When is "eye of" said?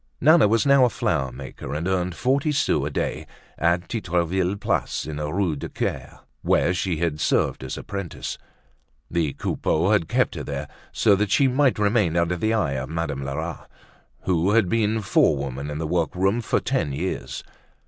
12.51-12.89